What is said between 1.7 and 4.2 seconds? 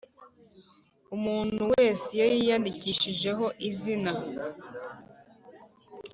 wese iyo yiyandikishijeho izina